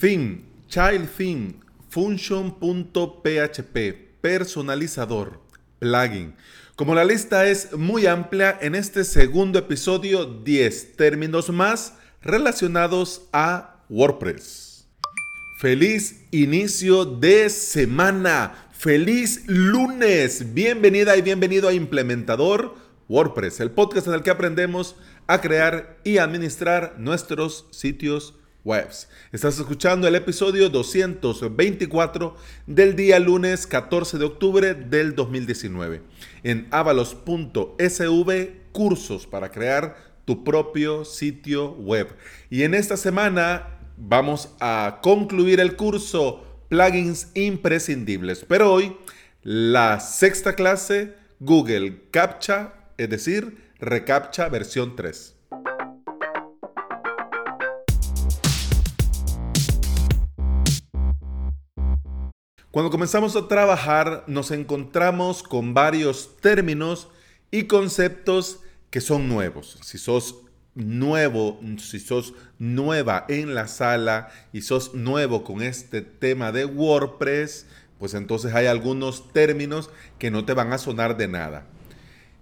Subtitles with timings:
[0.00, 1.54] Theme, Child Theme,
[1.88, 3.76] Function.php,
[4.20, 5.40] personalizador,
[5.80, 6.34] plugin.
[6.76, 13.82] Como la lista es muy amplia, en este segundo episodio 10 términos más relacionados a
[13.88, 14.86] WordPress.
[15.58, 18.68] Feliz inicio de semana.
[18.70, 20.54] Feliz lunes.
[20.54, 22.76] Bienvenida y bienvenido a Implementador
[23.08, 24.94] WordPress, el podcast en el que aprendemos
[25.26, 29.08] a crear y administrar nuestros sitios webs.
[29.32, 36.02] Estás escuchando el episodio 224 del día lunes 14 de octubre del 2019
[36.42, 42.14] en avalos.sv cursos para crear tu propio sitio web.
[42.50, 48.44] Y en esta semana vamos a concluir el curso plugins imprescindibles.
[48.46, 48.96] Pero hoy
[49.42, 55.37] la sexta clase Google CAPTCHA, es decir, ReCAPTCHA versión 3.
[62.78, 67.08] Cuando comenzamos a trabajar nos encontramos con varios términos
[67.50, 69.80] y conceptos que son nuevos.
[69.82, 70.42] Si sos
[70.76, 77.66] nuevo, si sos nueva en la sala y sos nuevo con este tema de WordPress,
[77.98, 79.90] pues entonces hay algunos términos
[80.20, 81.66] que no te van a sonar de nada.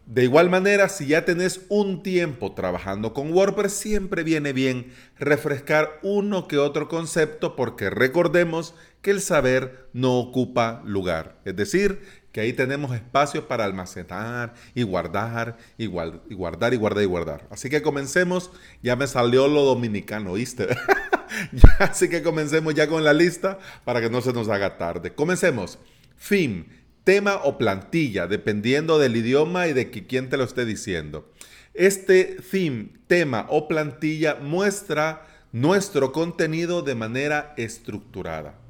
[0.05, 5.98] De igual manera, si ya tenés un tiempo trabajando con WordPress, siempre viene bien refrescar
[6.03, 8.75] uno que otro concepto porque recordemos
[9.06, 11.36] que el saber no ocupa lugar.
[11.44, 12.00] Es decir,
[12.32, 17.46] que ahí tenemos espacio para almacenar y guardar y, guardar y guardar y guardar.
[17.48, 18.50] Así que comencemos.
[18.82, 20.66] Ya me salió lo dominicano, ¿viste?
[21.78, 25.14] así que comencemos ya con la lista para que no se nos haga tarde.
[25.14, 25.78] Comencemos.
[26.16, 26.66] Fin
[27.04, 31.32] tema o plantilla, dependiendo del idioma y de quién te lo esté diciendo.
[31.74, 38.66] Este theme, tema o plantilla muestra nuestro contenido de manera estructurada.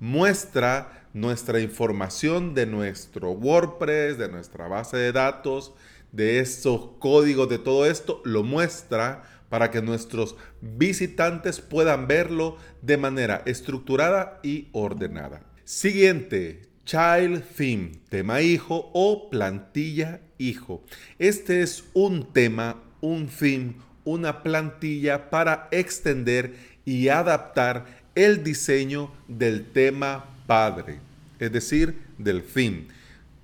[0.00, 5.72] Muestra nuestra información de nuestro WordPress, de nuestra base de datos,
[6.12, 12.96] de esos códigos, de todo esto, lo muestra para que nuestros visitantes puedan verlo de
[12.96, 15.42] manera estructurada y ordenada.
[15.64, 20.84] Siguiente, Child Theme, tema hijo o plantilla hijo.
[21.18, 26.54] Este es un tema, un theme, una plantilla para extender
[26.84, 30.98] y adaptar el diseño del tema padre,
[31.38, 32.88] es decir, del theme.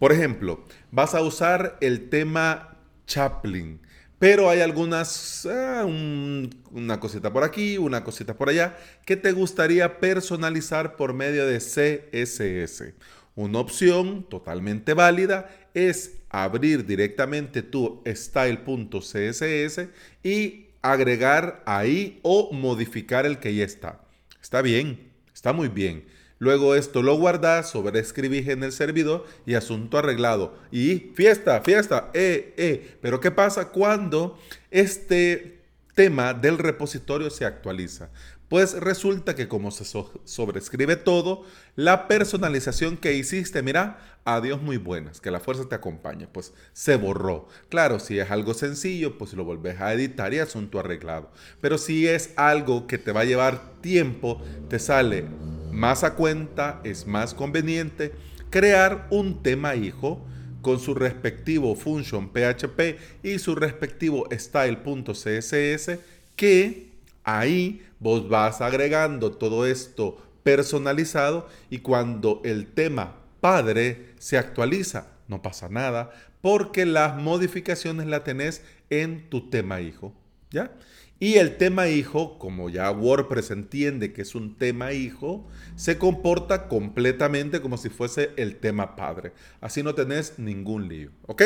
[0.01, 3.79] Por ejemplo, vas a usar el tema Chaplin
[4.23, 9.99] pero hay algunas, ah, una cosita por aquí, una cosita por allá, que te gustaría
[9.99, 12.95] personalizar por medio de CSS.
[13.35, 19.89] Una opción totalmente válida es abrir directamente tu style.css
[20.23, 24.03] y agregar ahí o modificar el que ya está.
[24.43, 26.05] Está bien, está muy bien.
[26.39, 30.59] Luego esto lo guardas, sobreescribís en el servidor y asunto arreglado.
[30.73, 32.99] Y fiesta, fiesta, eh, eh.
[33.01, 34.37] Pero ¿qué pasa cuando
[34.73, 35.61] este
[35.95, 38.11] tema del repositorio se actualiza?
[38.53, 39.87] Pues resulta que como se
[40.27, 41.43] sobrescribe todo,
[41.75, 46.97] la personalización que hiciste, mira, adiós muy buenas, que la fuerza te acompañe, pues se
[46.97, 47.49] borró.
[47.71, 51.31] Claro, si es algo sencillo, pues lo volvés a editar y asunto arreglado.
[51.63, 55.25] Pero si es algo que te va a llevar tiempo, te sale
[55.71, 58.13] más a cuenta, es más conveniente
[58.51, 60.23] crear un tema hijo
[60.61, 65.99] con su respectivo function PHP y su respectivo style.css
[66.37, 66.92] que
[67.25, 75.43] Ahí vos vas agregando todo esto personalizado y cuando el tema padre se actualiza, no
[75.43, 76.11] pasa nada
[76.41, 80.13] porque las modificaciones las tenés en tu tema hijo,
[80.51, 80.73] ¿ya?
[81.21, 85.47] Y el tema hijo, como ya WordPress entiende que es un tema hijo,
[85.77, 89.33] se comporta completamente como si fuese el tema padre.
[89.61, 91.43] Así no tenés ningún lío, ¿ok?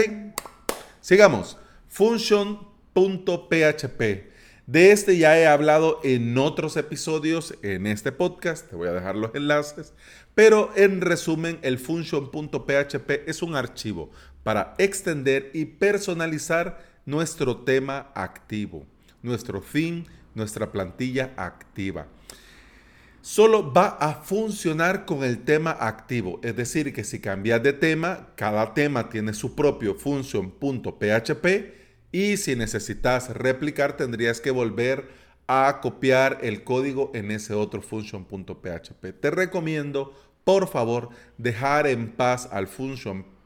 [1.03, 1.59] Sigamos.
[1.89, 4.36] Function.php
[4.67, 9.15] de este ya he hablado en otros episodios en este podcast, te voy a dejar
[9.15, 9.95] los enlaces,
[10.35, 14.11] pero en resumen el function.php es un archivo
[14.43, 18.85] para extender y personalizar nuestro tema activo,
[19.23, 20.05] nuestro theme,
[20.35, 22.09] nuestra plantilla activa.
[23.23, 28.29] Solo va a funcionar con el tema activo, es decir, que si cambias de tema,
[28.37, 31.77] cada tema tiene su propio function.php
[32.17, 35.07] y si necesitas replicar tendrías que volver
[35.47, 39.21] a copiar el código en ese otro function.php.
[39.21, 43.37] Te recomiendo, por favor, dejar en paz al function.php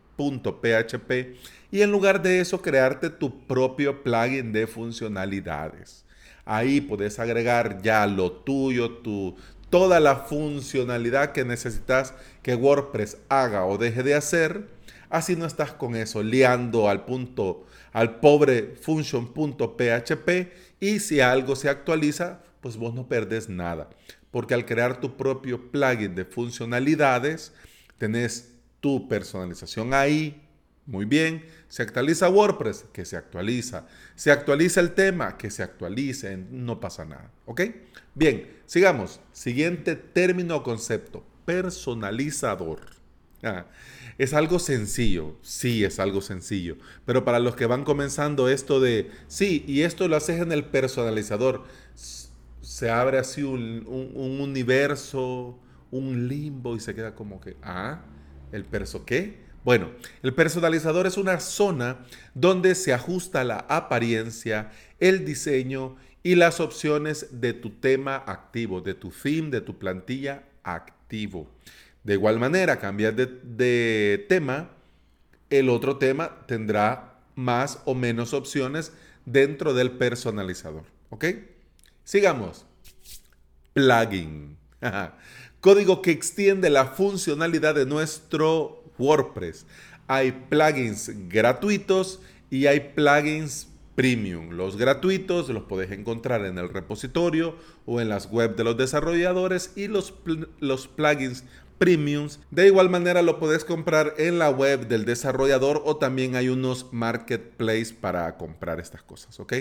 [1.73, 6.05] y en lugar de eso crearte tu propio plugin de funcionalidades.
[6.45, 9.37] Ahí puedes agregar ya lo tuyo, tu,
[9.69, 14.69] toda la funcionalidad que necesitas que WordPress haga o deje de hacer,
[15.09, 20.29] así no estás con eso liando al punto al pobre function.php
[20.81, 23.91] y si algo se actualiza, pues vos no perdes nada,
[24.31, 27.53] porque al crear tu propio plugin de funcionalidades,
[27.99, 30.41] tenés tu personalización ahí,
[30.87, 33.87] muy bien, se actualiza WordPress, que se actualiza.
[34.17, 37.31] Se actualiza el tema, que se actualice, no pasa nada.
[37.47, 37.61] ¿Ok?
[38.15, 39.21] Bien, sigamos.
[39.33, 43.00] Siguiente término o concepto, personalizador.
[43.43, 43.67] Ah,
[44.19, 46.77] es algo sencillo, sí es algo sencillo,
[47.07, 50.65] pero para los que van comenzando esto de, sí, y esto lo haces en el
[50.65, 51.65] personalizador,
[51.95, 55.59] se abre así un, un universo,
[55.91, 58.03] un limbo y se queda como que, ah,
[58.53, 59.39] ¿el perso qué?
[59.65, 59.91] Bueno,
[60.23, 61.99] el personalizador es una zona
[62.35, 68.95] donde se ajusta la apariencia, el diseño y las opciones de tu tema activo, de
[68.95, 71.51] tu theme, de tu plantilla activo.
[72.05, 74.71] De igual manera, cambias de, tema,
[75.51, 78.93] el otro tema tendrá más o menos opciones
[79.27, 80.85] dentro del personalizador.
[81.11, 81.27] ¿Ok?
[82.05, 82.67] Sigamos.
[83.75, 84.57] Plugin.
[85.61, 89.67] Código que extiende la funcionalidad de nuestro WordPress.
[90.07, 92.21] Hay plugins gratuitos
[92.51, 94.51] y hay plugins premium.
[94.51, 99.73] Los gratuitos los podés encontrar en el repositorio o en las web de los desarrolladores
[99.77, 100.15] y los,
[100.59, 101.45] los plugins
[101.81, 102.41] premiums.
[102.51, 106.93] De igual manera lo puedes comprar en la web del desarrollador o también hay unos
[106.93, 109.55] marketplace para comprar estas cosas, ¿ok?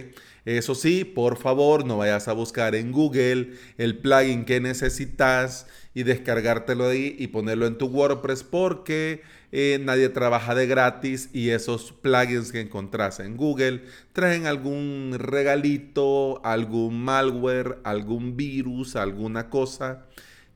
[0.44, 6.04] Eso sí, por favor, no vayas a buscar en Google el plugin que necesitas y
[6.04, 9.22] descargártelo ahí y ponerlo en tu WordPress porque
[9.54, 16.46] eh, nadie trabaja de gratis y esos plugins que encontrás en Google traen algún regalito,
[16.46, 20.06] algún malware, algún virus, alguna cosa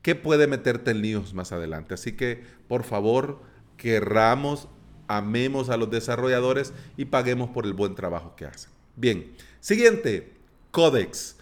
[0.04, 1.94] que puede meterte en líos más adelante.
[1.94, 3.40] Así que, por favor,
[3.78, 4.68] querramos,
[5.08, 8.70] amemos a los desarrolladores y paguemos por el buen trabajo que hacen.
[8.96, 10.34] Bien, siguiente,
[10.72, 11.38] Codex.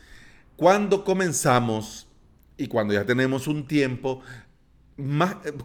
[0.54, 2.06] Cuando comenzamos
[2.56, 4.20] y cuando ya tenemos un tiempo,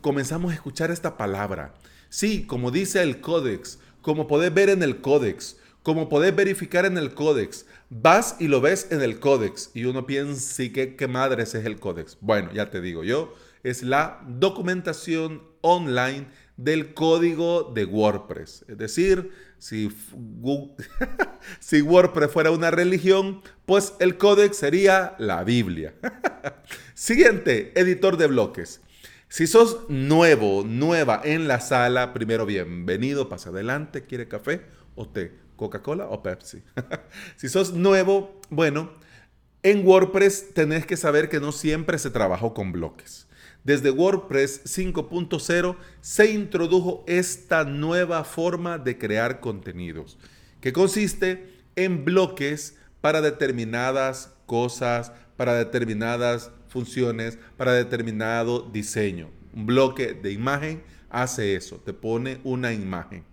[0.01, 1.75] comenzamos a escuchar esta palabra.
[2.09, 5.57] Sí, como dice el Codex, como podés ver en el Codex,
[5.87, 10.05] como podés verificar en el códex, vas y lo ves en el códex y uno
[10.05, 12.17] piensa, sí, ¿qué, qué madres es el códex?
[12.19, 18.65] Bueno, ya te digo yo, es la documentación online del código de WordPress.
[18.67, 19.89] Es decir, si,
[21.61, 25.95] si WordPress fuera una religión, pues el códex sería la Biblia.
[26.95, 28.81] Siguiente, editor de bloques.
[29.29, 35.46] Si sos nuevo, nueva en la sala, primero bienvenido, pasa adelante, ¿quiere café o té?
[35.57, 36.63] Coca-Cola o Pepsi.
[37.35, 38.91] si sos nuevo, bueno,
[39.63, 43.27] en WordPress tenés que saber que no siempre se trabajó con bloques.
[43.65, 50.17] Desde WordPress 5.0 se introdujo esta nueva forma de crear contenidos,
[50.61, 59.31] que consiste en bloques para determinadas cosas, para determinadas funciones, para determinado diseño.
[59.53, 63.25] Un bloque de imagen hace eso, te pone una imagen.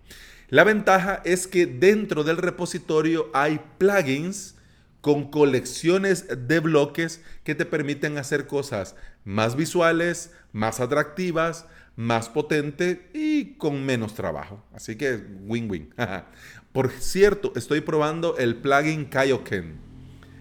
[0.54, 4.54] La ventaja es que dentro del repositorio hay plugins
[5.00, 13.10] con colecciones de bloques que te permiten hacer cosas más visuales, más atractivas, más potente
[13.12, 14.64] y con menos trabajo.
[14.72, 15.92] Así que win-win.
[16.72, 19.74] Por cierto, estoy probando el plugin Kaioken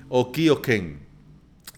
[0.10, 1.08] o Kioken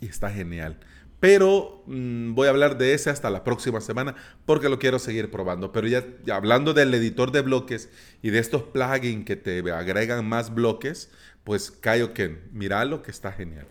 [0.02, 0.78] y está genial.
[1.26, 4.16] Pero mm, voy a hablar de ese hasta la próxima semana
[4.46, 5.72] porque lo quiero seguir probando.
[5.72, 7.90] Pero ya, hablando del editor de bloques
[8.22, 11.10] y de estos plugins que te agregan más bloques,
[11.44, 13.66] pues Kaioken, míralo que está genial.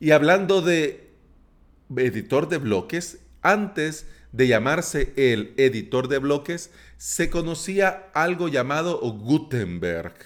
[0.00, 1.12] Y hablando de
[1.96, 10.16] editor de bloques, antes de llamarse el editor de bloques, se conocía algo llamado Gutenberg,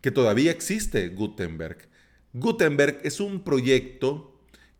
[0.00, 1.88] que todavía existe Gutenberg.
[2.34, 4.33] Gutenberg es un proyecto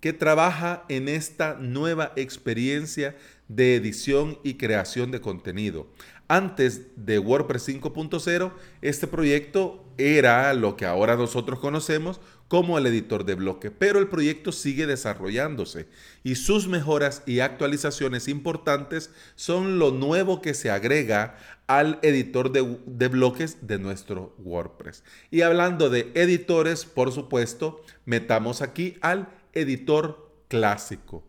[0.04, 3.16] que trabaja en esta nueva experiencia
[3.48, 5.86] de edición y creación de contenido.
[6.28, 13.24] Antes de WordPress 5.0, este proyecto era lo que ahora nosotros conocemos como el editor
[13.24, 15.88] de bloque, pero el proyecto sigue desarrollándose
[16.22, 22.76] y sus mejoras y actualizaciones importantes son lo nuevo que se agrega al editor de,
[22.84, 25.02] de, bloques de nuestro WordPress.
[25.30, 31.24] Y hablando de editores, por supuesto, metamos aquí al editor clásico.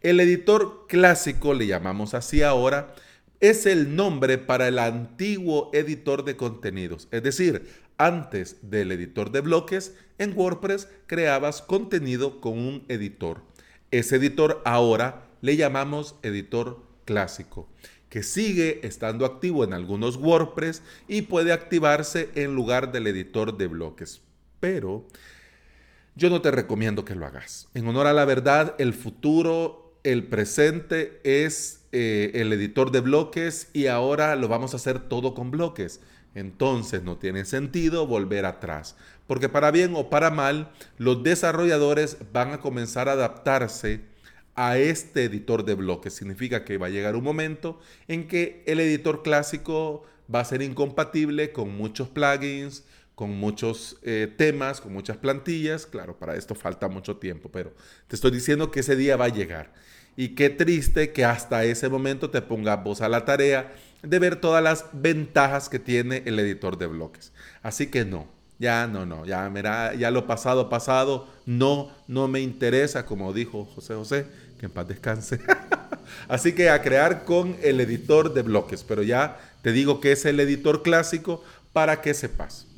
[0.00, 2.94] El editor clásico, le llamamos así ahora,
[3.40, 7.08] es el nombre para el antiguo editor de contenidos.
[7.10, 7.68] Es decir,
[7.98, 13.42] antes del editor de bloques, en WordPress creabas contenido con un editor.
[13.90, 17.68] Ese editor ahora le llamamos editor clásico,
[18.08, 23.66] que sigue estando activo en algunos WordPress y puede activarse en lugar del editor de
[23.66, 24.22] bloques.
[24.60, 25.06] Pero
[26.20, 27.68] yo no te recomiendo que lo hagas.
[27.72, 33.70] En honor a la verdad, el futuro, el presente es eh, el editor de bloques
[33.72, 36.00] y ahora lo vamos a hacer todo con bloques.
[36.34, 38.96] Entonces no tiene sentido volver atrás,
[39.26, 44.02] porque para bien o para mal, los desarrolladores van a comenzar a adaptarse
[44.54, 46.12] a este editor de bloques.
[46.12, 50.60] Significa que va a llegar un momento en que el editor clásico va a ser
[50.60, 52.84] incompatible con muchos plugins,
[53.20, 55.84] con muchos eh, temas, con muchas plantillas.
[55.84, 57.74] Claro, para esto falta mucho tiempo, pero
[58.08, 59.74] te estoy diciendo que ese día va a llegar.
[60.16, 64.36] Y qué triste que hasta ese momento te pongas vos a la tarea de ver
[64.36, 67.34] todas las ventajas que tiene el editor de bloques.
[67.62, 68.26] Así que no,
[68.58, 73.66] ya no, no, ya, mira, ya lo pasado, pasado, no, no me interesa, como dijo
[73.66, 74.26] José José,
[74.58, 75.40] que en paz descanse.
[76.26, 80.24] Así que a crear con el editor de bloques, pero ya te digo que es
[80.24, 82.69] el editor clásico para que sepas.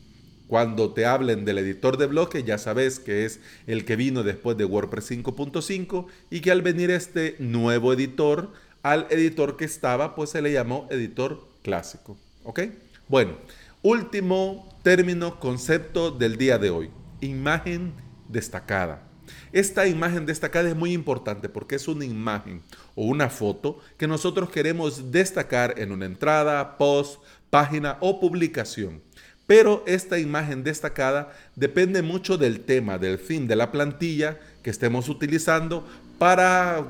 [0.53, 4.55] Cuando te hablen del editor de bloques, ya sabes que es el que vino después
[4.59, 10.29] de WordPress 5.5 y que al venir este nuevo editor, al editor que estaba, pues
[10.29, 12.19] se le llamó editor clásico.
[12.45, 12.65] ¿Ok?
[13.09, 13.39] Bueno,
[13.81, 16.91] último término, concepto del día de hoy.
[17.23, 17.95] Imagen
[18.29, 19.05] destacada.
[19.53, 22.61] Esta imagen destacada es muy importante porque es una imagen
[22.95, 29.01] o una foto que nosotros queremos destacar en una entrada, post, página o publicación.
[29.47, 35.09] Pero esta imagen destacada depende mucho del tema, del fin de la plantilla que estemos
[35.09, 35.87] utilizando
[36.19, 36.85] para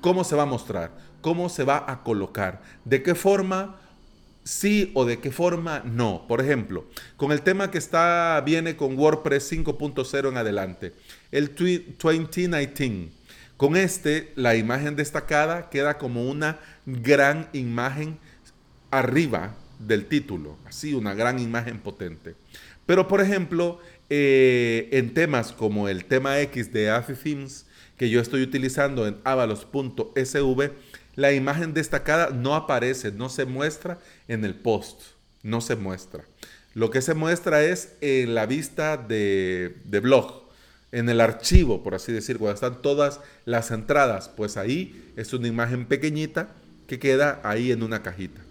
[0.00, 3.80] cómo se va a mostrar cómo se va a colocar, de qué forma
[4.44, 6.24] sí o de qué forma no.
[6.28, 6.84] Por ejemplo,
[7.16, 10.94] con el tema que está viene con WordPress 5.0 en adelante,
[11.32, 13.10] el 2019.
[13.56, 18.18] Con este, la imagen destacada queda como una gran imagen
[18.92, 22.34] arriba del título, así una gran imagen potente.
[22.86, 23.80] Pero por ejemplo,
[24.10, 27.66] eh, en temas como el tema X de AFI Themes,
[27.96, 30.70] que yo estoy utilizando en avalos.sv,
[31.16, 35.00] la imagen destacada no aparece, no se muestra en el post,
[35.42, 36.24] no se muestra.
[36.74, 40.42] Lo que se muestra es en la vista de, blog,
[40.92, 45.48] en el archivo, por así decir, cuando están todas las entradas, pues ahí es una
[45.48, 46.50] imagen pequeñita
[46.86, 48.42] que queda ahí en una cajita.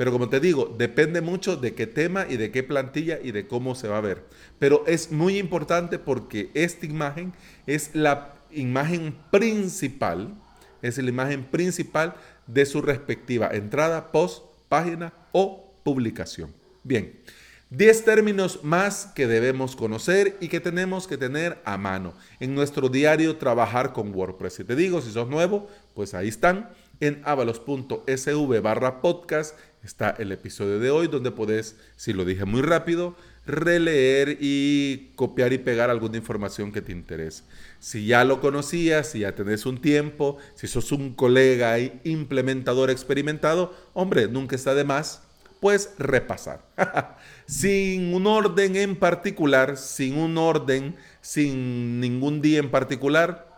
[0.00, 3.46] Pero como te digo, depende mucho de qué tema y de qué plantilla y de
[3.46, 4.24] cómo se va a ver.
[4.58, 7.34] Pero es muy importante porque esta imagen
[7.66, 10.34] es la imagen principal
[10.80, 12.14] es la imagen principal
[12.46, 16.50] de su respectiva entrada, post, página o publicación.
[16.82, 17.20] Bien,
[17.68, 22.88] 10 términos más que debemos conocer y que tenemos que tener a mano en nuestro
[22.88, 24.54] diario trabajar con WordPress.
[24.54, 26.70] Si te digo, si sos nuevo, pues ahí están.
[27.00, 32.60] En avalos.sv barra podcast está el episodio de hoy donde podés, si lo dije muy
[32.60, 33.16] rápido,
[33.46, 37.44] releer y copiar y pegar alguna información que te interese.
[37.78, 42.90] Si ya lo conocías, si ya tenés un tiempo, si sos un colega y implementador
[42.90, 45.22] experimentado, hombre, nunca está de más,
[45.58, 46.66] pues repasar.
[47.46, 53.49] sin un orden en particular, sin un orden, sin ningún día en particular,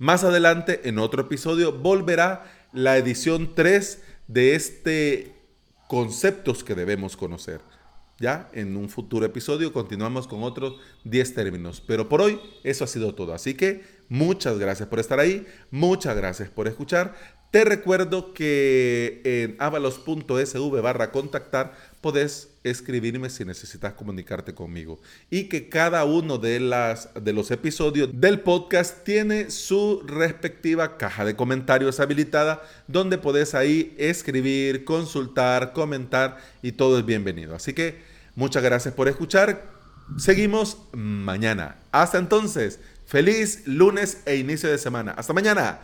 [0.00, 5.34] más adelante en otro episodio volverá la edición 3 de este
[5.88, 7.60] conceptos que debemos conocer.
[8.18, 11.82] Ya en un futuro episodio continuamos con otros 10 términos.
[11.86, 13.34] Pero por hoy eso ha sido todo.
[13.34, 15.46] Así que muchas gracias por estar ahí.
[15.70, 17.14] Muchas gracias por escuchar.
[17.50, 25.00] Te recuerdo que en avalos.sv barra contactar podés escribirme si necesitas comunicarte conmigo.
[25.30, 31.24] Y que cada uno de, las, de los episodios del podcast tiene su respectiva caja
[31.24, 37.56] de comentarios habilitada donde podés ahí escribir, consultar, comentar y todo es bienvenido.
[37.56, 39.66] Así que Muchas gracias por escuchar.
[40.16, 41.76] Seguimos mañana.
[41.92, 45.12] Hasta entonces, feliz lunes e inicio de semana.
[45.12, 45.80] Hasta mañana.